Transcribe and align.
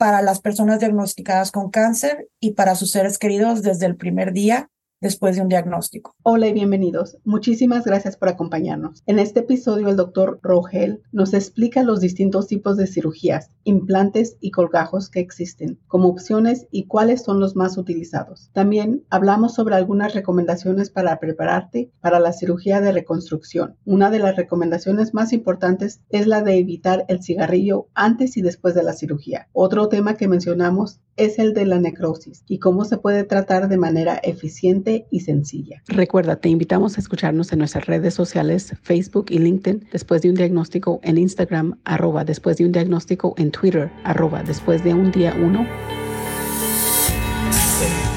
para 0.00 0.22
las 0.22 0.40
personas 0.40 0.78
diagnosticadas 0.78 1.52
con 1.52 1.70
cáncer 1.70 2.26
y 2.40 2.52
para 2.52 2.74
sus 2.74 2.90
seres 2.90 3.18
queridos 3.18 3.60
desde 3.60 3.84
el 3.84 3.96
primer 3.96 4.32
día 4.32 4.70
después 5.00 5.34
de 5.36 5.42
un 5.42 5.48
diagnóstico. 5.48 6.14
Hola 6.22 6.48
y 6.48 6.52
bienvenidos. 6.52 7.16
Muchísimas 7.24 7.84
gracias 7.84 8.18
por 8.18 8.28
acompañarnos. 8.28 9.02
En 9.06 9.18
este 9.18 9.40
episodio 9.40 9.88
el 9.88 9.96
doctor 9.96 10.38
Rogel 10.42 11.02
nos 11.10 11.32
explica 11.32 11.82
los 11.82 12.00
distintos 12.00 12.46
tipos 12.46 12.76
de 12.76 12.86
cirugías, 12.86 13.50
implantes 13.64 14.36
y 14.40 14.50
colgajos 14.50 15.08
que 15.08 15.20
existen 15.20 15.78
como 15.88 16.08
opciones 16.08 16.66
y 16.70 16.84
cuáles 16.84 17.22
son 17.22 17.40
los 17.40 17.56
más 17.56 17.78
utilizados. 17.78 18.50
También 18.52 19.04
hablamos 19.08 19.54
sobre 19.54 19.74
algunas 19.74 20.12
recomendaciones 20.12 20.90
para 20.90 21.18
prepararte 21.18 21.90
para 22.00 22.20
la 22.20 22.34
cirugía 22.34 22.82
de 22.82 22.92
reconstrucción. 22.92 23.76
Una 23.86 24.10
de 24.10 24.18
las 24.18 24.36
recomendaciones 24.36 25.14
más 25.14 25.32
importantes 25.32 26.02
es 26.10 26.26
la 26.26 26.42
de 26.42 26.58
evitar 26.58 27.06
el 27.08 27.22
cigarrillo 27.22 27.88
antes 27.94 28.36
y 28.36 28.42
después 28.42 28.74
de 28.74 28.82
la 28.82 28.92
cirugía. 28.92 29.48
Otro 29.52 29.88
tema 29.88 30.14
que 30.14 30.28
mencionamos 30.28 31.00
es 31.20 31.38
el 31.38 31.52
de 31.52 31.66
la 31.66 31.78
necrosis 31.78 32.44
y 32.48 32.58
cómo 32.58 32.86
se 32.86 32.96
puede 32.96 33.24
tratar 33.24 33.68
de 33.68 33.76
manera 33.76 34.18
eficiente 34.22 35.06
y 35.10 35.20
sencilla. 35.20 35.82
Recuerda, 35.86 36.36
te 36.36 36.48
invitamos 36.48 36.96
a 36.96 37.00
escucharnos 37.00 37.52
en 37.52 37.58
nuestras 37.58 37.84
redes 37.84 38.14
sociales, 38.14 38.74
Facebook 38.82 39.26
y 39.28 39.38
LinkedIn, 39.38 39.88
después 39.92 40.22
de 40.22 40.30
un 40.30 40.34
diagnóstico 40.36 40.98
en 41.02 41.18
Instagram, 41.18 41.78
arroba 41.84 42.24
después 42.24 42.56
de 42.56 42.64
un 42.64 42.72
diagnóstico 42.72 43.34
en 43.36 43.50
Twitter, 43.50 43.90
arroba 44.02 44.42
después 44.42 44.82
de 44.82 44.94
un 44.94 45.12
día 45.12 45.36
uno. 45.38 45.66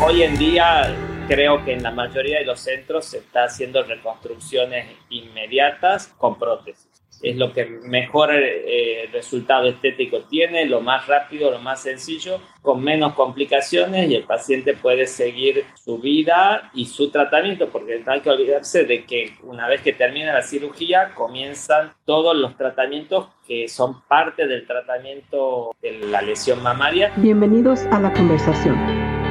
Hoy 0.02 0.24
en 0.24 0.38
día 0.38 0.96
creo 1.28 1.64
que 1.66 1.74
en 1.74 1.84
la 1.84 1.92
mayoría 1.92 2.40
de 2.40 2.46
los 2.46 2.62
centros 2.62 3.06
se 3.06 3.18
está 3.18 3.46
haciendo 3.46 3.84
reconstrucciones 3.84 4.88
inmediatas 5.10 6.08
con 6.18 6.40
prótesis 6.40 6.93
es 7.24 7.38
lo 7.38 7.54
que 7.54 7.66
mejor 7.66 8.32
eh, 8.34 9.10
resultado 9.14 9.68
estético 9.68 10.20
tiene, 10.26 10.66
lo 10.66 10.82
más 10.82 11.08
rápido, 11.08 11.50
lo 11.50 11.60
más 11.60 11.82
sencillo, 11.82 12.42
con 12.62 12.84
menos 12.84 13.14
complicaciones 13.14 14.10
y 14.10 14.16
el 14.16 14.24
paciente 14.24 14.74
puede 14.74 15.08
seguir 15.08 15.64
su 15.76 16.00
vida 16.00 16.70
y 16.74 16.86
su 16.86 17.10
tratamiento, 17.10 17.70
porque 17.70 18.00
no 18.06 18.12
hay 18.12 18.20
que 18.20 18.30
olvidarse 18.30 18.84
de 18.84 19.06
que 19.06 19.36
una 19.44 19.70
vez 19.70 19.82
que 19.82 19.94
termina 19.94 20.34
la 20.34 20.42
cirugía 20.42 21.14
comienzan 21.16 21.94
todos 22.06 22.36
los 22.36 22.58
tratamientos 22.58 23.30
que 23.48 23.70
son 23.70 24.02
parte 24.02 24.46
del 24.46 24.68
tratamiento 24.68 25.74
de 25.82 26.00
la 26.00 26.22
lesión 26.22 26.62
mamaria. 26.62 27.14
Bienvenidos 27.16 27.86
a 27.92 28.02
la 28.02 28.12
conversación. 28.12 29.23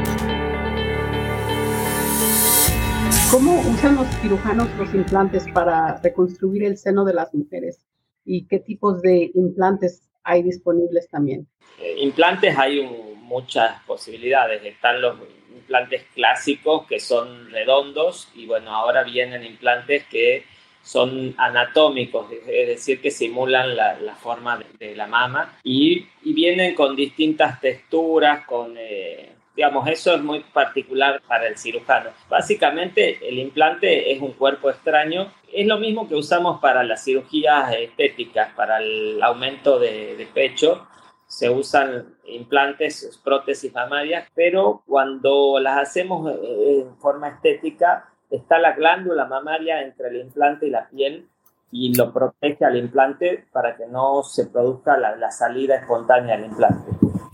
¿Cómo 3.33 3.58
usan 3.61 3.97
los 3.97 4.06
cirujanos 4.20 4.69
los 4.77 4.92
implantes 4.92 5.47
para 5.55 5.98
reconstruir 6.02 6.64
el 6.64 6.77
seno 6.77 7.02
de 7.02 7.14
las 7.14 7.33
mujeres? 7.33 7.83
¿Y 8.27 8.47
qué 8.47 8.58
tipos 8.58 9.00
de 9.00 9.30
implantes 9.34 10.02
hay 10.22 10.42
disponibles 10.42 11.08
también? 11.08 11.48
Eh, 11.80 11.94
implantes 12.00 12.58
hay 12.58 12.83
muchas 13.22 13.80
posibilidades. 13.86 14.62
Están 14.62 15.00
los 15.00 15.16
implantes 15.50 16.02
clásicos 16.14 16.86
que 16.86 17.01
son 17.01 17.51
redondos 17.51 18.29
y 18.34 18.45
bueno, 18.45 18.70
ahora 18.70 19.02
vienen 19.02 19.45
implantes 19.45 20.05
que 20.11 20.45
son 20.83 21.35
anatómicos, 21.39 22.30
es 22.30 22.68
decir, 22.68 23.01
que 23.01 23.11
simulan 23.11 23.74
la, 23.74 24.14
forma 24.20 24.62
de, 24.79 24.95
la 24.95 25.06
mama 25.06 25.58
y, 25.64 26.06
vienen 26.23 26.74
con 26.74 26.95
distintas 26.95 27.62
texturas, 27.62 28.45
con... 28.45 28.74
Eh, 28.77 29.36
Digamos, 29.55 29.86
eso 29.89 30.14
es 30.14 30.23
muy 30.23 30.40
particular 30.40 31.20
para 31.29 31.46
el 31.46 31.58
cirujano. 31.58 32.11
Básicamente, 32.29 33.18
el 33.29 33.39
implante 33.39 34.11
es 34.13 34.20
un 34.20 34.33
cuerpo 34.33 34.70
extraño. 34.70 35.30
Es 35.52 35.67
lo 35.67 35.79
mismo 35.79 36.08
que 36.08 36.14
usamos 36.14 36.61
para 36.61 36.83
las 36.83 37.05
cirugías 37.05 37.74
estéticas, 37.74 38.55
para 38.55 38.79
el 38.79 39.23
aumento 39.23 39.79
de, 39.79 40.27
pecho. 40.33 40.86
Se 41.27 41.51
usan 41.51 42.14
implantes, 42.24 43.20
prótesis 43.23 43.73
mamarias, 43.73 44.29
pero 44.35 44.83
cuando 44.86 45.58
las 45.61 45.79
hacemos 45.79 46.30
eh, 46.30 46.85
en 46.86 46.96
forma 46.98 47.29
estética, 47.29 48.08
está 48.30 48.58
la 48.58 48.73
glándula 48.73 49.27
mamaria 49.27 49.83
entre 49.83 50.08
el 50.08 50.17
implante 50.17 50.67
y 50.67 50.70
la 50.70 50.89
piel 50.89 51.29
y 51.72 51.94
lo 51.96 52.12
protege 52.12 52.64
al 52.64 52.77
implante 52.77 53.46
para 53.50 53.77
que 53.77 53.86
no 53.86 54.22
se 54.22 54.46
produzca 54.46 54.96
la, 54.98 55.16
la 55.16 55.30
salida 55.30 55.77
espontánea 55.77 56.36
del 56.36 56.50
implante. 56.50 56.90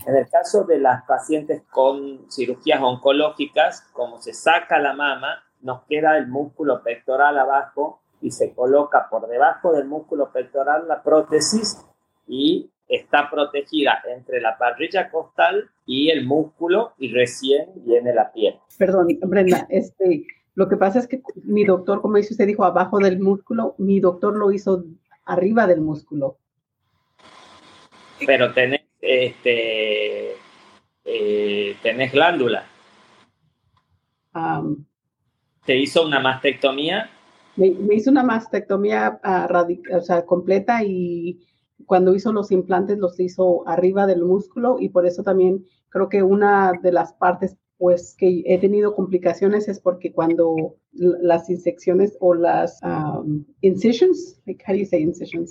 En 0.07 0.15
el 0.15 0.27
caso 0.29 0.63
de 0.63 0.79
las 0.79 1.03
pacientes 1.03 1.61
con 1.69 2.31
cirugías 2.31 2.81
oncológicas, 2.81 3.81
como 3.93 4.19
se 4.21 4.33
saca 4.33 4.79
la 4.79 4.93
mama, 4.93 5.43
nos 5.61 5.83
queda 5.83 6.17
el 6.17 6.27
músculo 6.27 6.81
pectoral 6.81 7.37
abajo 7.37 8.01
y 8.21 8.31
se 8.31 8.53
coloca 8.53 9.07
por 9.09 9.27
debajo 9.27 9.73
del 9.73 9.85
músculo 9.85 10.31
pectoral 10.31 10.87
la 10.87 11.03
prótesis 11.03 11.85
y 12.25 12.71
está 12.87 13.29
protegida 13.29 14.01
entre 14.07 14.41
la 14.41 14.57
parrilla 14.57 15.11
costal 15.11 15.69
y 15.85 16.09
el 16.09 16.25
músculo 16.25 16.93
y 16.97 17.13
recién 17.13 17.69
viene 17.75 18.13
la 18.13 18.31
piel. 18.31 18.59
Perdón, 18.77 19.07
Brenda, 19.21 19.67
este, 19.69 20.25
lo 20.55 20.67
que 20.67 20.77
pasa 20.77 20.99
es 20.99 21.07
que 21.07 21.21
mi 21.43 21.63
doctor, 21.63 22.01
como 22.01 22.17
dice 22.17 22.33
usted, 22.33 22.47
dijo 22.47 22.65
abajo 22.65 22.99
del 22.99 23.19
músculo, 23.19 23.75
mi 23.77 23.99
doctor 23.99 24.35
lo 24.35 24.51
hizo 24.51 24.83
arriba 25.25 25.67
del 25.67 25.81
músculo. 25.81 26.37
Pero 28.25 28.53
tenés 28.53 28.81
este, 29.01 30.33
eh, 31.05 31.75
tenés 31.81 32.11
glándula. 32.11 32.65
¿Te 35.65 35.75
hizo 35.75 36.05
una 36.05 36.19
mastectomía? 36.19 37.09
Me, 37.55 37.67
hizo 37.93 38.11
una 38.11 38.23
mastectomía 38.23 39.19
uh, 39.23 39.97
o 39.97 40.01
sea, 40.01 40.25
completa 40.25 40.83
y 40.83 41.39
cuando 41.85 42.13
hizo 42.13 42.31
los 42.31 42.51
implantes 42.51 42.97
los 42.97 43.19
hizo 43.19 43.67
arriba 43.67 44.05
del 44.07 44.23
músculo 44.23 44.77
y 44.79 44.89
por 44.89 45.05
eso 45.05 45.23
también 45.23 45.65
creo 45.89 46.07
que 46.07 46.23
una 46.23 46.73
de 46.81 46.91
las 46.91 47.13
partes 47.13 47.57
pues 47.79 48.13
que 48.17 48.43
he 48.45 48.59
tenido 48.59 48.93
complicaciones 48.93 49.69
es 49.69 49.79
porque 49.79 50.11
cuando 50.11 50.75
las 50.91 51.49
insecciones 51.49 52.15
o 52.19 52.33
las 52.35 52.79
incisions, 53.61 54.39
how 54.45 54.73
do 54.73 54.75
you 54.75 54.85
say 54.85 55.01
incisions? 55.01 55.49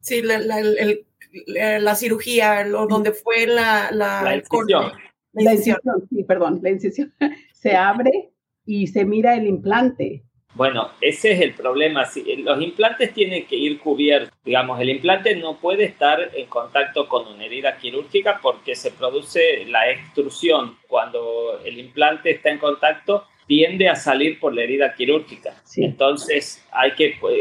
Sí, 0.00 0.22
la, 0.22 0.36
el, 0.58 1.06
la 1.46 1.94
cirugía, 1.94 2.64
lo, 2.64 2.86
donde 2.86 3.12
fue 3.12 3.46
la, 3.46 3.90
la, 3.92 4.22
la 4.22 4.36
incisión. 4.36 4.92
La 5.34 5.52
incisión, 5.52 5.78
sí, 6.08 6.24
perdón, 6.24 6.60
la 6.62 6.70
incisión 6.70 7.12
se 7.52 7.76
abre 7.76 8.32
y 8.64 8.86
se 8.86 9.04
mira 9.04 9.36
el 9.36 9.46
implante. 9.46 10.24
Bueno, 10.56 10.90
ese 11.02 11.32
es 11.32 11.40
el 11.42 11.52
problema. 11.52 12.08
Los 12.38 12.62
implantes 12.62 13.12
tienen 13.12 13.46
que 13.46 13.56
ir 13.56 13.78
cubiertos. 13.78 14.32
Digamos, 14.42 14.80
el 14.80 14.88
implante 14.88 15.36
no 15.36 15.58
puede 15.58 15.84
estar 15.84 16.30
en 16.34 16.46
contacto 16.46 17.10
con 17.10 17.26
una 17.28 17.44
herida 17.44 17.76
quirúrgica 17.76 18.40
porque 18.40 18.74
se 18.74 18.90
produce 18.90 19.66
la 19.66 19.90
extrusión. 19.90 20.78
Cuando 20.88 21.60
el 21.62 21.78
implante 21.78 22.30
está 22.30 22.48
en 22.48 22.58
contacto, 22.58 23.26
tiende 23.46 23.90
a 23.90 23.96
salir 23.96 24.40
por 24.40 24.54
la 24.54 24.62
herida 24.62 24.94
quirúrgica. 24.94 25.62
Entonces, 25.76 26.66
hay 26.72 26.92
que 26.92 27.18
pues, 27.20 27.34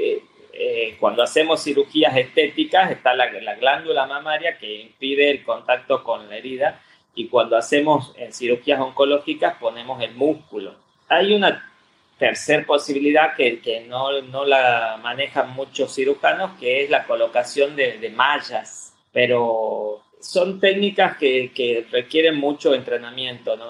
eh, 0.52 0.98
cuando 1.00 1.24
hacemos 1.24 1.64
cirugías 1.64 2.18
estéticas 2.18 2.92
está 2.92 3.14
la, 3.14 3.28
glándula 3.28 4.08
mamaria 4.08 4.58
que 4.58 4.82
impide 4.82 5.32
el 5.32 5.44
contacto 5.44 6.04
con 6.04 6.28
la 6.28 6.36
herida 6.36 6.82
y 7.14 7.30
cuando 7.30 7.56
hacemos 7.56 8.14
en 8.18 8.34
cirugías 8.34 8.82
oncológicas 8.82 9.56
ponemos 9.58 10.02
el 10.04 10.16
músculo. 10.16 10.76
Hay 11.08 11.34
una 11.34 11.72
tercera 12.18 12.66
posibilidad 12.66 13.36
que, 13.36 13.60
que 13.60 13.82
no, 13.82 14.22
no, 14.22 14.46
la 14.46 15.00
manejan 15.02 15.54
muchos 15.54 15.94
cirujanos, 15.94 16.58
que 16.60 16.84
es 16.84 16.90
la 16.90 17.06
colocación 17.06 17.76
de, 17.76 17.98
de 17.98 18.10
mallas, 18.10 18.94
pero 19.12 20.02
son 20.20 20.60
técnicas 20.60 21.18
que, 21.18 21.52
que, 21.54 21.86
requieren 21.92 22.38
mucho 22.38 22.74
entrenamiento. 22.74 23.56
¿no? 23.58 23.66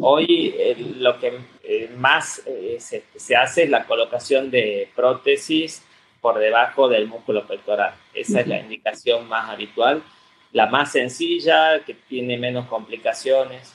Hoy 0.00 0.54
eh, 0.58 0.76
lo 0.98 1.18
que 1.18 1.38
eh, 1.62 1.90
más 1.96 2.42
se, 2.78 3.04
se, 3.14 3.36
hace 3.36 3.64
es 3.64 3.70
la 3.70 3.86
colocación 3.86 4.50
de 4.50 4.88
prótesis 4.94 5.82
por 6.20 6.38
debajo 6.38 6.88
del 6.88 7.06
músculo 7.06 7.46
pectoral. 7.46 7.94
Esa 8.12 8.40
es 8.40 8.48
la 8.48 8.58
indicación 8.58 9.28
más 9.28 9.48
habitual, 9.50 10.02
la 10.52 10.66
más 10.66 10.92
sencilla, 10.92 11.84
que 11.84 11.94
tiene 11.94 12.36
menos 12.36 12.66
complicaciones. 12.66 13.72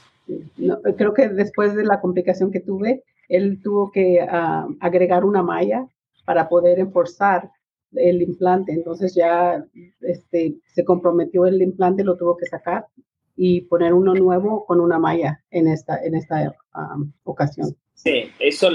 creo 0.98 1.14
que 1.14 1.30
después 1.30 1.74
de 1.76 1.86
la 1.86 2.02
complicación 2.02 2.52
que 2.52 2.60
tuve, 2.60 3.04
él 3.30 3.62
tuvo 3.64 3.92
que 3.92 4.20
ah, 4.22 4.68
agregar 4.80 5.25
una 5.25 5.42
malla 5.42 5.88
para 6.25 6.50
poder 6.50 6.80
enforzar 6.80 7.52
el 7.96 8.22
implante. 8.22 8.72
Entonces 8.74 9.16
ya 9.16 9.64
este, 10.02 10.56
se 10.68 10.84
comprometió 10.84 11.46
el 11.46 11.62
implante, 11.62 12.04
lo 12.04 12.18
tuvo 12.18 12.38
que 12.38 12.46
sacar 12.46 12.88
y 13.36 13.62
poner 13.62 13.94
uno 13.94 14.14
nuevo 14.14 14.66
con 14.66 14.80
una 14.80 15.00
malla 15.00 15.44
en 15.50 15.68
esta, 15.68 16.04
en 16.04 16.16
esta 16.16 16.56
ocasión. 17.24 17.75
Sí, 17.94 18.31
eso 18.40 18.70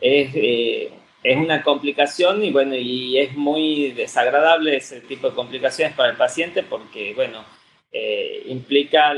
es, 0.00 0.30
eh, 0.34 0.92
es 1.22 1.36
una 1.36 1.62
complicación 1.62 2.42
y 2.42 2.50
bueno, 2.50 2.74
y 2.74 3.18
es 3.18 3.36
muy 3.36 3.92
desagradable 3.92 4.76
ese 4.76 5.00
tipo 5.00 5.28
de 5.28 5.36
complicaciones 5.36 5.94
para 5.94 6.10
el 6.10 6.16
paciente 6.16 6.62
porque, 6.62 7.14
bueno, 7.14 7.44
eh, 7.92 8.44
implica 8.46 9.14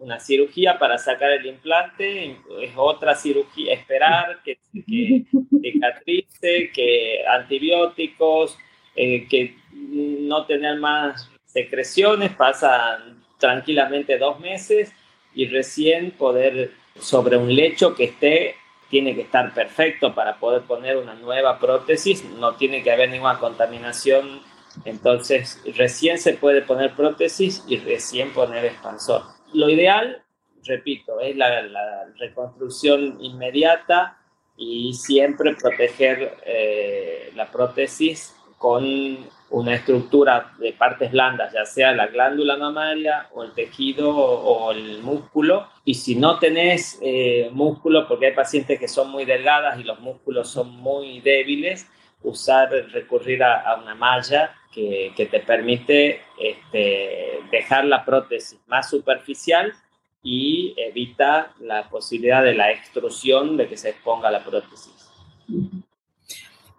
una 0.00 0.18
cirugía 0.18 0.78
para 0.78 0.96
sacar 0.96 1.30
el 1.32 1.46
implante, 1.46 2.36
es 2.62 2.72
otra 2.74 3.14
cirugía, 3.14 3.74
esperar 3.74 4.38
que, 4.44 4.58
que 4.86 5.24
cicatrice, 5.62 6.70
que 6.72 7.24
antibióticos, 7.26 8.56
eh, 8.96 9.26
que 9.28 9.56
no 9.72 10.46
tener 10.46 10.78
más 10.78 11.30
secreciones, 11.44 12.32
pasan 12.32 13.22
tranquilamente 13.38 14.16
dos 14.18 14.40
meses 14.40 14.92
y 15.34 15.46
recién 15.48 16.12
poder 16.12 16.72
sobre 16.98 17.36
un 17.36 17.54
lecho 17.54 17.94
que 17.94 18.04
esté 18.04 18.54
tiene 18.88 19.14
que 19.14 19.22
estar 19.22 19.52
perfecto 19.52 20.14
para 20.14 20.36
poder 20.36 20.62
poner 20.62 20.96
una 20.96 21.14
nueva 21.14 21.58
prótesis, 21.58 22.24
no 22.24 22.54
tiene 22.54 22.82
que 22.82 22.92
haber 22.92 23.10
ninguna 23.10 23.38
contaminación, 23.38 24.40
entonces 24.84 25.60
recién 25.76 26.18
se 26.18 26.34
puede 26.34 26.62
poner 26.62 26.94
prótesis 26.94 27.64
y 27.68 27.78
recién 27.78 28.32
poner 28.32 28.64
expansor. 28.64 29.22
Lo 29.52 29.68
ideal, 29.68 30.22
repito, 30.64 31.20
es 31.20 31.36
la, 31.36 32.06
reconstrucción 32.18 33.22
inmediata 33.22 34.18
y 34.56 34.94
siempre 34.94 35.54
proteger 35.54 36.38
eh, 36.44 37.32
la 37.34 37.50
prótesis 37.50 38.34
con 38.58 38.84
una 39.50 39.74
estructura 39.74 40.52
de 40.58 40.72
partes 40.72 41.12
blandas, 41.12 41.52
ya 41.52 41.64
sea 41.64 41.92
la 41.92 42.06
glándula 42.06 42.56
mamaria 42.56 43.28
o 43.32 43.44
el 43.44 43.52
tejido 43.52 44.10
o, 44.10 44.72
el 44.72 45.02
músculo. 45.02 45.68
Y 45.84 45.94
si 45.94 46.16
no 46.16 46.38
tenés 46.38 46.98
eh, 47.02 47.50
músculo, 47.52 48.08
porque 48.08 48.26
hay 48.26 48.34
pacientes 48.34 48.80
que 48.80 48.88
son 48.88 49.10
muy 49.10 49.24
delgadas 49.24 49.78
y 49.78 49.84
los 49.84 50.00
músculos 50.00 50.48
son 50.48 50.70
muy 50.70 51.20
débiles, 51.20 51.88
usar, 52.22 52.70
recurrir 52.90 53.42
a, 53.44 53.78
una 53.80 53.94
malla 53.94 54.54
que, 54.74 55.12
que 55.16 55.26
te 55.26 55.40
permite 55.40 56.20
este, 56.38 57.40
dejar 57.50 57.84
la 57.84 58.04
prótesis 58.04 58.58
más 58.66 58.90
superficial 58.90 59.72
y 60.22 60.74
evita 60.76 61.54
la 61.60 61.88
posibilidad 61.88 62.42
de 62.42 62.54
la 62.54 62.72
extrusión 62.72 63.56
de 63.56 63.68
que 63.68 63.76
se 63.76 63.90
exponga 63.90 64.30
la 64.30 64.42
prótesis. 64.42 64.92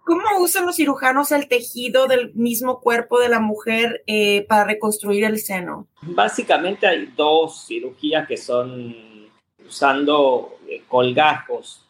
¿Cómo 0.04 0.22
usan 0.38 0.66
los 0.66 0.76
cirujanos 0.76 1.32
el 1.32 1.48
tejido 1.48 2.06
del 2.06 2.32
mismo 2.34 2.80
cuerpo 2.80 3.18
de 3.18 3.28
la 3.28 3.40
mujer 3.40 4.04
eh, 4.06 4.44
para 4.48 4.64
reconstruir 4.64 5.24
el 5.24 5.38
seno? 5.38 5.88
Básicamente 6.02 6.86
hay 6.86 7.06
dos 7.16 7.66
cirugías 7.66 8.28
que 8.28 8.36
son 8.36 8.94
usando 9.66 10.58
eh, 10.68 10.82
colgajos. 10.86 11.84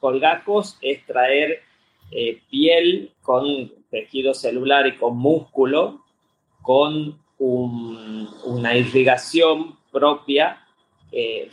Colgajos 0.00 0.78
es 0.80 1.04
traer 1.04 1.62
eh, 2.10 2.40
piel 2.50 3.12
con 3.20 3.70
tejido 3.90 4.34
celular 4.34 4.86
y 4.86 4.96
con 4.96 5.16
músculo, 5.16 6.04
con 6.62 7.18
una 7.38 8.76
irrigación 8.76 9.78
propia 9.92 10.62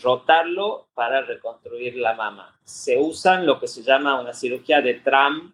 rotarlo 0.01 0.87
para 0.93 1.21
reconstruir 1.21 1.95
la 1.97 2.13
mama. 2.13 2.57
Se 2.63 2.97
usan 2.97 3.45
lo 3.45 3.59
que 3.59 3.67
se 3.67 3.83
llama 3.83 4.19
una 4.19 4.33
cirugía 4.33 4.81
de 4.81 4.95
TRAM, 4.95 5.53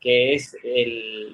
que 0.00 0.34
es 0.34 0.56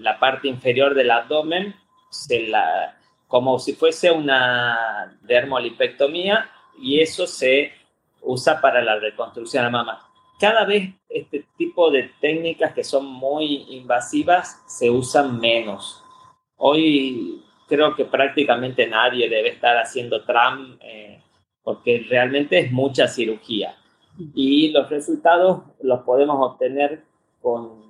la 0.01 0.19
parte 0.19 0.49
inferior 0.49 0.95
del 0.95 1.11
abdomen, 1.11 1.75
se 2.11 2.49
la, 2.49 2.99
como 3.29 3.59
si 3.59 3.75
fuese 3.75 4.11
una 4.11 5.17
dermolipectomía 5.23 6.51
y 6.79 7.01
eso 7.01 7.27
se 7.27 7.73
usa 8.23 8.61
para 8.61 8.83
la 8.83 8.99
reconstrucción 8.99 9.63
de 9.63 9.65
la 9.65 9.71
mama. 9.71 10.06
Cada 10.39 10.65
vez 10.65 10.95
este 11.09 11.47
tipo 11.57 11.91
de 11.91 12.11
técnicas 12.21 12.75
que 12.75 12.85
son 12.85 13.07
muy 13.07 13.67
invasivas 13.71 14.63
se 14.67 14.91
usan 14.91 15.41
menos. 15.41 16.03
Hoy 16.57 17.43
creo 17.69 17.95
que 17.95 18.05
prácticamente 18.05 18.87
nadie 18.87 19.29
debe 19.29 19.51
estar 19.51 19.77
haciendo 19.79 20.25
TRAM 20.25 20.79
eh, 20.81 21.23
porque 21.63 22.07
realmente 22.09 22.59
es 22.59 22.71
mucha 22.71 23.09
cirugía 23.09 23.77
y 24.35 24.71
los 24.71 24.89
resultados 24.89 25.63
los 25.83 26.01
podemos 26.03 26.39
obtener 26.41 27.03
con 27.43 27.87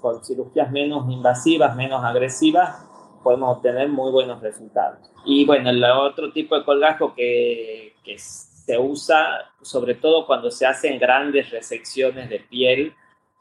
con 0.00 0.24
cirugías 0.24 0.70
menos 0.70 1.10
invasivas, 1.10 1.74
menos 1.76 2.04
agresivas, 2.04 2.86
podemos 3.22 3.56
obtener 3.56 3.88
muy 3.88 4.10
buenos 4.10 4.40
resultados. 4.42 5.10
Y 5.24 5.44
bueno, 5.44 5.70
el 5.70 5.82
otro 5.84 6.32
tipo 6.32 6.56
de 6.56 6.64
colgajo 6.64 7.14
que, 7.14 7.94
que 8.04 8.18
se 8.64 8.78
usa, 8.78 9.52
sobre 9.62 9.94
todo 9.94 10.26
cuando 10.26 10.50
se 10.50 10.66
hacen 10.66 10.98
grandes 10.98 11.50
resecciones 11.50 12.28
de 12.28 12.40
piel, 12.40 12.94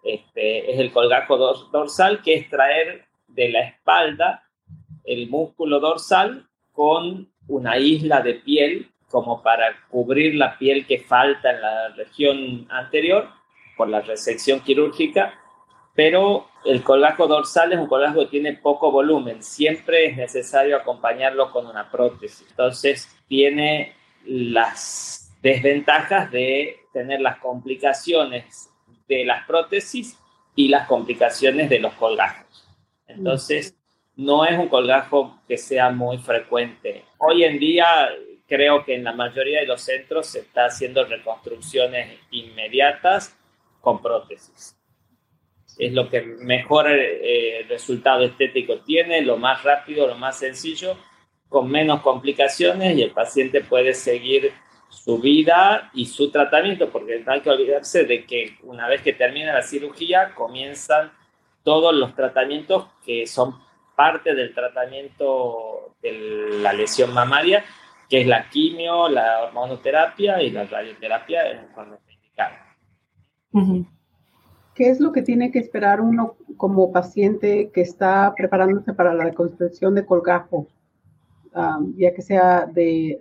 este, 0.03 0.71
es 0.71 0.79
el 0.79 0.91
colgajo 0.91 1.37
dorsal, 1.71 2.21
que 2.21 2.35
es 2.35 2.49
traer 2.49 3.05
de 3.27 3.49
la 3.49 3.61
espalda 3.61 4.43
el 5.03 5.29
músculo 5.29 5.79
dorsal 5.79 6.47
con 6.71 7.31
una 7.47 7.77
isla 7.77 8.21
de 8.21 8.35
piel 8.35 8.91
como 9.09 9.41
para 9.41 9.75
cubrir 9.89 10.35
la 10.35 10.57
piel 10.57 10.85
que 10.85 10.99
falta 10.99 11.51
en 11.51 11.61
la 11.61 11.89
región 11.89 12.67
anterior 12.69 13.27
por 13.75 13.89
la 13.89 14.01
resección 14.01 14.59
quirúrgica 14.59 15.33
pero 15.99 16.47
el 16.63 16.81
colgajo 16.81 17.27
dorsal 17.27 17.73
es 17.73 17.77
un 17.77 17.87
colgajo 17.87 18.21
que 18.21 18.27
tiene 18.27 18.53
poco 18.53 18.89
volumen, 18.89 19.43
siempre 19.43 20.05
es 20.05 20.15
necesario 20.15 20.77
acompañarlo 20.77 21.51
con 21.51 21.67
una 21.67 21.91
prótesis. 21.91 22.47
Entonces 22.49 23.13
tiene 23.27 23.95
las 24.25 25.35
desventajas 25.41 26.31
de 26.31 26.79
tener 26.93 27.21
las 27.21 27.37
complicaciones 27.39 28.69
de 29.07 29.25
las 29.25 29.45
prótesis 29.45 30.17
y 30.55 30.67
las 30.67 30.87
complicaciones 30.87 31.69
de 31.69 31.79
los 31.79 31.93
colgajos. 31.93 32.67
Entonces, 33.07 33.75
no 34.15 34.45
es 34.45 34.57
un 34.57 34.67
colgajo 34.67 35.39
que 35.47 35.57
sea 35.57 35.89
muy 35.89 36.17
frecuente. 36.17 37.05
Hoy 37.17 37.43
en 37.43 37.57
día 37.59 38.09
creo 38.47 38.83
que 38.83 38.95
en 38.95 39.03
la 39.03 39.13
mayoría 39.13 39.61
de 39.61 39.67
los 39.67 39.81
centros 39.81 40.27
se 40.27 40.39
está 40.39 40.65
haciendo 40.65 41.05
reconstrucciones 41.05 42.19
inmediatas 42.31 43.37
con 43.81 44.01
prótesis 44.01 44.79
es 45.79 45.93
lo 45.93 46.09
que 46.09 46.21
mejor 46.21 46.87
eh, 46.89 47.65
resultado 47.69 48.23
estético 48.25 48.81
tiene, 48.81 49.21
lo 49.21 49.37
más 49.37 49.63
rápido, 49.63 50.07
lo 50.07 50.15
más 50.15 50.37
sencillo, 50.37 50.97
con 51.49 51.69
menos 51.69 52.01
complicaciones 52.01 52.95
y 52.95 53.01
el 53.01 53.11
paciente 53.11 53.61
puede 53.61 53.93
seguir 53.93 54.53
su 54.87 55.19
vida 55.19 55.89
y 55.93 56.05
su 56.05 56.31
tratamiento, 56.31 56.89
porque 56.89 57.19
no 57.25 57.31
hay 57.31 57.41
que 57.41 57.49
olvidarse 57.49 58.05
de 58.05 58.25
que 58.25 58.57
una 58.63 58.87
vez 58.87 59.01
que 59.01 59.13
termina 59.13 59.53
la 59.53 59.61
cirugía 59.61 60.33
comienzan 60.35 61.11
todos 61.63 61.93
los 61.93 62.15
tratamientos 62.15 62.87
que 63.03 63.27
son 63.27 63.55
parte 63.95 64.33
del 64.33 64.53
tratamiento 64.53 65.95
de 66.01 66.59
la 66.61 66.73
lesión 66.73 67.13
mamaria, 67.13 67.63
que 68.09 68.21
es 68.21 68.27
la 68.27 68.49
quimio, 68.49 69.09
la 69.09 69.43
hormonoterapia 69.43 70.41
y 70.41 70.51
la 70.51 70.63
radioterapia 70.65 71.69
cuando 71.73 71.95
está 71.95 72.11
indicada. 72.11 72.65
¿Qué 74.73 74.89
es 74.89 74.99
lo 74.99 75.11
que 75.11 75.21
tiene 75.21 75.51
que 75.51 75.59
esperar 75.59 76.01
uno 76.01 76.37
como 76.57 76.91
paciente 76.91 77.69
que 77.73 77.81
está 77.81 78.33
preparándose 78.35 78.93
para 78.93 79.13
la 79.13 79.25
reconstrucción 79.25 79.93
de 79.95 80.05
colgajo, 80.05 80.67
ya 81.95 82.13
que 82.13 82.21
sea 82.21 82.65
de 82.65 83.19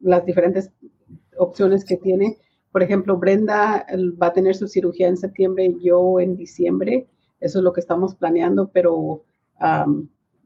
las 0.00 0.24
diferentes 0.26 0.70
opciones 1.36 1.84
que 1.84 1.96
tiene? 1.96 2.38
Por 2.70 2.82
ejemplo, 2.82 3.16
Brenda 3.18 3.86
va 4.20 4.28
a 4.28 4.32
tener 4.32 4.54
su 4.54 4.66
cirugía 4.66 5.08
en 5.08 5.16
septiembre, 5.16 5.76
yo 5.82 6.20
en 6.20 6.36
diciembre. 6.36 7.06
Eso 7.40 7.58
es 7.58 7.64
lo 7.64 7.72
que 7.72 7.80
estamos 7.80 8.14
planeando, 8.14 8.70
pero 8.72 9.22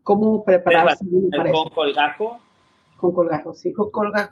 ¿cómo 0.02 0.44
prepararse 0.44 1.04
para 1.36 1.52
¿Con 1.52 1.68
colgajo? 1.70 2.38
Con 2.96 3.12
colgajo, 3.12 3.54
sí. 3.54 3.72
Con 3.72 3.90
colgajo. 3.90 4.30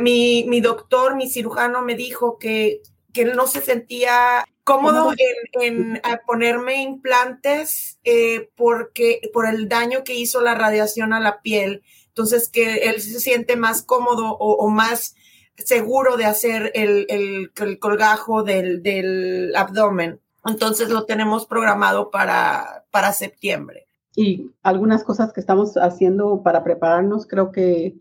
mi, 0.00 0.44
mi 0.48 0.60
doctor, 0.60 1.16
mi 1.16 1.28
cirujano 1.28 1.82
me 1.82 1.94
dijo 1.94 2.38
que 2.38 2.82
que 3.12 3.24
no 3.24 3.46
se 3.46 3.60
sentía 3.60 4.44
cómodo 4.64 5.12
en, 5.60 6.00
ponerme 6.26 6.82
implantes 6.82 7.98
eh, 8.04 8.50
porque 8.56 9.20
por 9.32 9.46
el 9.46 9.68
daño 9.68 10.04
que 10.04 10.14
hizo 10.14 10.40
la 10.40 10.54
radiación 10.54 11.12
a 11.12 11.20
la 11.20 11.42
piel. 11.42 11.82
Entonces, 12.08 12.48
que 12.48 12.88
él 12.88 13.00
se 13.00 13.20
siente 13.20 13.56
más 13.56 13.82
cómodo 13.82 14.36
o, 14.36 14.68
más 14.68 15.14
seguro 15.56 16.16
de 16.16 16.26
hacer 16.26 16.70
el, 16.74 17.06
el, 17.08 17.78
colgajo 17.78 18.42
del, 18.42 18.82
del, 18.82 19.54
abdomen. 19.56 20.20
Entonces, 20.44 20.90
lo 20.90 21.06
tenemos 21.06 21.46
programado 21.46 22.10
para, 22.10 22.84
para 22.90 23.12
septiembre. 23.12 23.86
Y 24.14 24.50
algunas 24.62 25.04
cosas 25.04 25.32
que 25.32 25.40
estamos 25.40 25.76
haciendo 25.76 26.42
para 26.42 26.62
prepararnos, 26.62 27.26
creo 27.26 27.50
que 27.50 27.94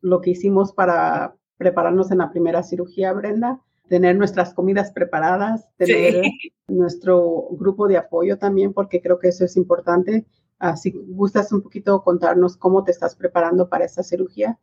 lo 0.00 0.22
que 0.22 0.30
hicimos 0.30 0.72
para 0.72 1.34
prepararnos 1.58 2.10
en 2.10 2.18
la 2.18 2.30
primera 2.30 2.62
cirugía, 2.62 3.12
Brenda, 3.12 3.60
tener 3.88 4.16
nuestras 4.16 4.54
comidas 4.54 4.92
preparadas, 4.92 5.66
tener 5.76 6.22
nuestro 6.68 7.48
grupo 7.52 7.88
de 7.88 7.96
apoyo 7.96 8.38
también, 8.38 8.72
porque 8.72 9.00
creo 9.00 9.18
que 9.18 9.28
eso 9.28 9.44
es 9.44 9.56
importante. 9.56 10.26
Uh, 10.60 10.76
si 10.76 10.90
gustas 10.90 11.52
un 11.52 11.62
poquito 11.62 12.02
contarnos 12.02 12.56
cómo 12.56 12.84
te 12.84 12.90
estás 12.90 13.14
preparando 13.14 13.68
para 13.68 13.84
esta 13.84 14.02
cirugía. 14.02 14.58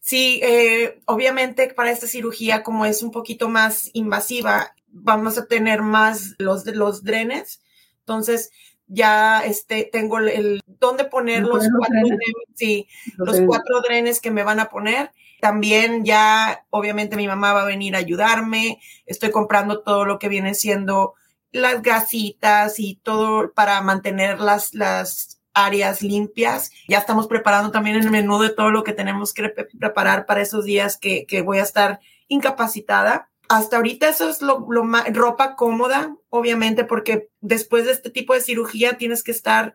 Sí, 0.00 0.40
eh, 0.42 1.00
obviamente 1.06 1.72
para 1.74 1.90
esta 1.90 2.06
cirugía, 2.06 2.62
como 2.62 2.86
es 2.86 3.02
un 3.02 3.10
poquito 3.10 3.48
más 3.48 3.90
invasiva, 3.92 4.74
vamos 4.88 5.36
a 5.36 5.46
tener 5.46 5.82
más 5.82 6.34
los, 6.38 6.64
los 6.66 7.02
drenes. 7.02 7.60
Entonces, 8.00 8.50
ya 8.86 9.44
este, 9.44 9.88
tengo 9.90 10.18
el, 10.18 10.60
dónde 10.66 11.04
poner 11.04 11.42
los, 11.42 11.66
cuatro 11.76 12.00
drenes, 12.02 12.34
sí, 12.54 12.88
los, 13.16 13.40
cuatro 13.42 13.80
drenes 13.80 14.20
que 14.20 14.30
me 14.30 14.42
van 14.42 14.60
a 14.60 14.68
poner. 14.68 15.10
También 15.40 16.04
ya, 16.04 16.64
obviamente, 16.70 17.16
mi 17.16 17.26
mamá 17.26 17.52
va 17.52 17.62
a 17.62 17.66
venir 17.66 17.94
a 17.94 17.98
ayudarme. 17.98 18.80
Estoy 19.04 19.30
comprando 19.30 19.82
todo 19.82 20.04
lo 20.04 20.18
que 20.18 20.28
viene 20.28 20.54
siendo 20.54 21.14
las 21.52 21.82
gasitas 21.82 22.78
y 22.78 22.96
todo 23.02 23.52
para 23.52 23.80
mantener 23.80 24.40
las, 24.40 24.74
las 24.74 25.40
áreas 25.52 26.02
limpias. 26.02 26.70
Ya 26.88 26.98
estamos 26.98 27.26
preparando 27.26 27.70
también 27.70 27.96
el 27.96 28.10
menú 28.10 28.40
de 28.40 28.50
todo 28.50 28.70
lo 28.70 28.84
que 28.84 28.92
tenemos 28.92 29.32
que 29.32 29.48
preparar 29.78 30.26
para 30.26 30.42
esos 30.42 30.64
días 30.64 30.96
que, 30.96 31.26
que 31.26 31.42
voy 31.42 31.58
a 31.58 31.62
estar 31.62 32.00
incapacitada 32.28 33.30
hasta 33.48 33.76
ahorita 33.76 34.08
eso 34.08 34.28
es 34.28 34.42
lo, 34.42 34.60
más, 34.84 35.12
ropa 35.14 35.56
cómoda, 35.56 36.16
obviamente, 36.30 36.84
porque 36.84 37.30
después 37.40 37.84
de 37.84 37.92
este 37.92 38.10
tipo 38.10 38.34
de 38.34 38.40
cirugía 38.40 38.98
tienes 38.98 39.22
que 39.22 39.30
estar 39.30 39.74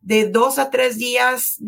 de 0.00 0.28
dos 0.28 0.58
a 0.58 0.70
tres 0.70 0.98
días 0.98 1.58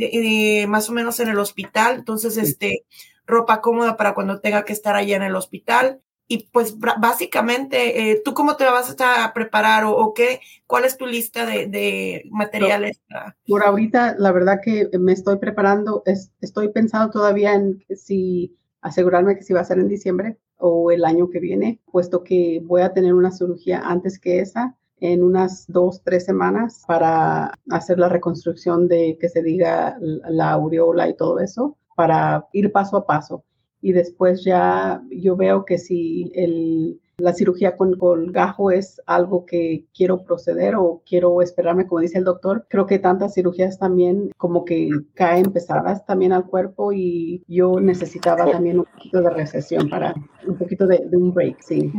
más 0.69 0.89
o 0.89 0.93
menos 0.93 1.21
en 1.21 1.29
el 1.29 1.39
hospital. 1.39 1.97
Entonces, 1.97 2.37
este, 2.37 2.85
ropa 3.27 3.61
cómoda 3.61 3.97
para 3.97 4.15
cuando 4.15 4.41
tenga 4.41 4.65
que 4.65 4.73
estar 4.73 4.97
allá 4.97 5.17
en 5.17 5.23
el 5.23 5.37
hospital. 5.37 6.01
Y 6.27 6.49
pues 6.53 6.79
básicamente, 6.79 8.11
eh, 8.11 8.23
¿tú 8.25 8.33
cómo 8.33 8.57
te 8.57 8.65
vas 8.65 8.97
a 8.99 9.33
preparar 9.35 9.85
o, 9.87 10.15
qué? 10.15 10.41
¿Cuál 10.67 10.87
es 10.87 10.97
tu 10.97 11.07
lista 11.07 11.45
de, 11.45 12.25
materiales? 12.31 13.03
Por 13.47 13.63
ahorita, 13.63 14.17
la 14.19 14.33
verdad 14.33 14.61
que 14.65 14.89
me 14.99 15.13
estoy 15.13 15.37
preparando, 15.37 16.03
estoy 16.41 16.71
pensando 16.71 17.11
todavía 17.11 17.55
en 17.55 17.85
si 17.95 18.57
asegurarme 18.81 19.37
que 19.37 19.43
si 19.43 19.53
va 19.53 19.61
a 19.61 19.65
ser 19.65 19.79
en 19.79 19.89
diciembre 19.89 20.39
o 20.67 20.91
el 20.91 21.05
año 21.05 21.29
que 21.29 21.41
viene, 21.41 21.79
puesto 21.93 22.25
que 22.25 22.63
voy 22.65 22.81
a 22.81 22.95
tener 22.95 23.13
una 23.13 23.31
cirugía 23.31 23.83
antes 23.85 24.19
que 24.19 24.41
esa 24.41 24.79
en 24.99 25.23
unas 25.23 25.67
dos, 25.69 26.01
tres 26.03 26.25
semanas 26.25 26.85
para 26.89 27.53
hacer 27.69 27.99
la 27.99 28.09
reconstrucción 28.09 28.89
de 28.89 29.19
que 29.21 29.29
se 29.29 29.43
diga 29.43 29.99
la 30.01 30.53
aureola 30.53 31.07
y 31.07 31.17
todo 31.17 31.39
eso, 31.39 31.77
para 31.95 32.47
ir 32.55 32.73
paso 32.73 32.97
a 32.97 33.05
paso. 33.05 33.45
Y 33.83 33.93
después 33.93 34.43
ya 34.43 35.03
yo 35.11 35.37
veo 35.37 35.67
que 35.67 35.77
si 35.77 36.33
el, 36.35 36.99
la 37.17 37.33
cirugía 37.33 37.77
con 37.77 37.97
colgajo 37.99 38.71
es 38.71 39.01
algo 39.07 39.47
que 39.47 39.87
quiero 39.95 40.25
proceder 40.25 40.77
o 40.77 41.03
quiero 41.07 41.43
esperarme, 41.43 41.87
como 41.87 42.01
dice 42.01 42.19
el 42.19 42.25
doctor. 42.25 42.67
Creo 42.69 42.87
que 42.87 42.99
tantas 42.99 43.35
cirugías 43.35 43.79
también 43.79 44.31
como 44.37 44.65
que 44.65 44.91
caen 45.15 45.53
pesadas 45.53 46.05
también 46.07 46.33
al 46.33 46.47
cuerpo 46.47 46.93
y 46.93 47.45
yo 47.49 47.81
necesitaba 47.81 48.51
también 48.51 48.79
un 48.81 48.87
poquito 48.87 49.21
de 49.21 49.31
recesión 49.31 49.89
para 49.89 50.15
un 50.47 50.57
poquito 50.57 50.87
de, 50.87 51.09
un 51.13 51.33
break, 51.33 51.61
sí. 51.61 51.93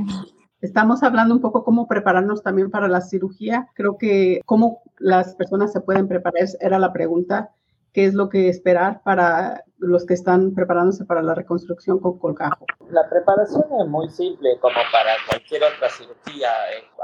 Estamos 0.62 1.04
hablando 1.04 1.36
un 1.36 1.42
poco 1.42 1.64
cómo 1.64 1.88
prepararnos 1.88 2.42
también 2.42 2.72
para 2.72 2.88
la 2.88 3.02
cirugía. 3.02 3.70
Creo 3.76 3.98
que 3.98 4.42
cómo 4.46 4.82
las 4.98 5.36
personas 5.36 5.72
se 5.72 5.82
pueden 5.82 6.08
preparar 6.08 6.48
era 6.60 6.80
la 6.80 6.92
pregunta 6.92 7.52
qué 7.96 8.06
es 8.06 8.14
lo 8.14 8.28
que 8.28 8.50
esperar 8.50 9.02
para 9.04 9.64
los 9.78 10.06
que 10.06 10.14
están 10.14 10.54
preparándose 10.54 11.06
para 11.06 11.22
la 11.22 11.34
reconstrucción 11.34 12.00
con 12.00 12.20
colgajo. 12.20 12.66
La 12.90 13.10
preparación 13.10 13.64
es 13.80 13.88
muy 13.88 14.10
simple, 14.10 14.60
como 14.60 14.76
para 14.92 15.14
cualquier 15.30 15.64
otra 15.64 15.90
cirugía, 15.90 16.50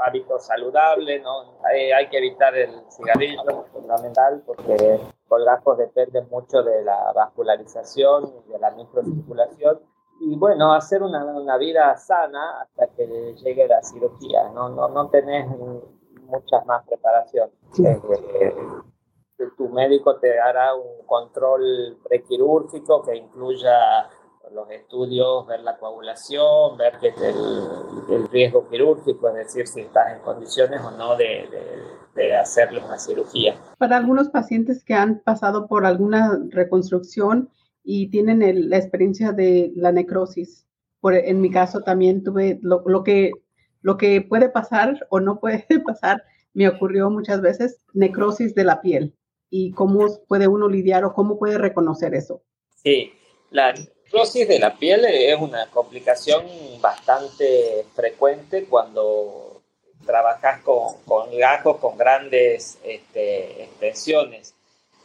hábito 0.04 0.38
saludable, 0.38 1.18
¿no? 1.20 1.58
Hay, 1.64 2.08
que 2.10 2.18
evitar 2.18 2.54
el 2.54 2.70
cigarrillo, 2.90 3.64
es 3.64 3.72
fundamental, 3.72 4.42
porque 4.44 5.00
colgajos 5.28 5.78
dependen 5.78 6.28
mucho 6.28 6.62
de 6.62 6.84
la 6.84 7.10
vascularización 7.14 8.30
y 8.46 8.52
de 8.52 8.58
la 8.58 8.70
microcirculación. 8.72 9.80
Y 10.20 10.36
bueno, 10.36 10.74
hacer 10.74 11.02
una, 11.02 11.24
una 11.24 11.56
vida 11.56 11.96
sana 11.96 12.60
hasta 12.60 12.86
que 12.94 13.34
llegue 13.42 13.66
la 13.66 13.82
cirugía, 13.82 14.50
no, 14.54 14.68
no, 14.68 14.88
no 14.88 15.08
tenés 15.08 15.48
mucha 15.48 16.60
más 16.66 16.86
preparación. 16.86 17.50
Eh, 17.82 18.52
tu 19.56 19.68
médico 19.68 20.16
te 20.16 20.38
hará 20.40 20.74
un 20.74 21.06
control 21.06 21.98
prequirúrgico 22.02 23.02
que 23.02 23.16
incluya 23.16 24.08
los 24.54 24.70
estudios, 24.70 25.46
ver 25.46 25.60
la 25.60 25.78
coagulación, 25.78 26.76
ver 26.76 26.94
el, 27.02 28.14
el, 28.14 28.28
riesgo 28.28 28.68
quirúrgico, 28.68 29.28
es 29.28 29.34
decir, 29.34 29.66
si 29.66 29.80
estás 29.82 30.12
en 30.12 30.20
condiciones 30.20 30.80
o 30.82 30.90
no 30.90 31.16
de, 31.16 31.48
de, 32.14 32.36
hacerle 32.36 32.82
una 32.84 32.98
cirugía. 32.98 33.54
Para 33.78 33.96
algunos 33.96 34.28
pacientes 34.28 34.84
que 34.84 34.94
han 34.94 35.20
pasado 35.20 35.66
por 35.66 35.86
alguna 35.86 36.38
reconstrucción 36.50 37.50
y 37.82 38.10
tienen 38.10 38.68
la 38.68 38.76
experiencia 38.76 39.32
de 39.32 39.72
la 39.74 39.92
necrosis, 39.92 40.66
por, 41.00 41.14
en 41.14 41.40
mi 41.40 41.50
caso 41.50 41.80
también 41.80 42.22
tuve 42.22 42.58
lo, 42.62 42.82
lo, 42.86 43.02
que, 43.02 43.32
lo 43.80 43.96
que 43.96 44.20
puede 44.20 44.48
pasar 44.48 45.06
o 45.10 45.20
no 45.20 45.40
puede 45.40 45.64
pasar, 45.86 46.22
me 46.54 46.68
ocurrió 46.68 47.10
muchas 47.10 47.40
veces, 47.40 47.78
necrosis 47.94 48.54
de 48.54 48.64
la 48.64 48.80
piel 48.82 49.14
y 49.54 49.70
cómo 49.72 50.06
puede 50.26 50.48
uno 50.48 50.66
lidiar 50.66 51.04
o 51.04 51.12
cómo 51.12 51.38
puede 51.38 51.58
reconocer 51.58 52.14
eso. 52.14 52.40
Sí, 52.82 53.12
la 53.50 53.74
necrosis 53.74 54.48
de 54.48 54.58
la 54.58 54.78
piel 54.78 55.04
es 55.04 55.38
una 55.38 55.66
complicación 55.66 56.46
bastante 56.80 57.84
frecuente 57.94 58.64
cuando 58.64 59.60
trabajas 60.06 60.62
con, 60.62 60.96
con 61.04 61.36
gajos 61.36 61.76
con 61.76 61.98
grandes 61.98 62.78
este, 62.82 63.64
extensiones. 63.64 64.54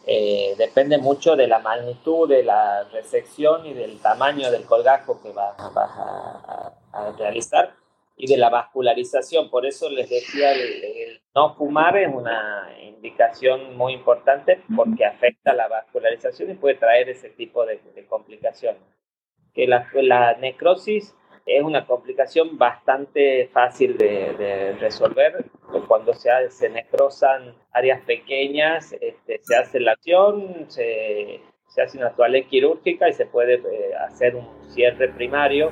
Eh, 0.06 0.56
depende 0.58 0.98
mucho 0.98 1.36
de 1.36 1.48
la 1.48 1.60
magnitud 1.60 2.30
de 2.30 2.44
la 2.44 2.86
resección 2.86 3.66
y 3.66 3.74
del 3.74 4.00
tamaño 4.00 4.50
del 4.50 4.64
colgajo 4.64 5.22
que 5.22 5.34
vas, 5.34 5.60
a, 5.60 6.72
a 6.94 7.12
realizar 7.18 7.74
y 8.18 8.28
de 8.28 8.38
la 8.38 8.50
vascularización. 8.50 9.50
Por 9.50 9.66
eso 9.66 9.90
les 9.90 10.10
decía, 10.10 10.52
el, 10.54 11.22
no 11.36 11.54
fumar 11.54 11.96
es 11.98 12.14
una 12.14 12.68
indicación 12.82 13.78
muy 13.78 13.94
importante 13.94 14.62
porque 14.76 15.06
afecta 15.06 15.54
la 15.54 15.68
vascularización 15.68 16.52
y 16.52 16.56
puede 16.56 16.76
traer 16.76 17.10
ese 17.10 17.30
tipo 17.30 17.66
de, 17.66 17.80
complicaciones. 18.10 18.82
Que 19.54 19.68
la, 19.68 19.88
la, 19.94 20.34
necrosis 20.36 21.16
es 21.46 21.64
una 21.64 21.86
complicación 21.86 22.58
bastante 22.58 23.50
fácil 23.54 23.98
de, 23.98 24.76
resolver. 24.80 25.46
Cuando 25.88 26.14
se, 26.14 26.30
se 26.50 26.70
necrosan 26.70 27.56
áreas 27.72 28.02
pequeñas, 28.02 28.94
este, 29.00 29.40
se 29.44 29.56
hace 29.56 29.80
la 29.80 29.92
acción, 29.92 30.66
se, 30.70 31.42
se 31.68 31.82
hace 31.84 31.98
una 32.00 32.16
toaleta 32.16 32.50
quirúrgica 32.50 33.08
y 33.10 33.14
se 33.14 33.28
puede 33.28 33.56
eh, 33.56 33.96
hacer 33.96 34.36
un 34.36 34.48
cierre 34.70 35.10
primario. 35.10 35.72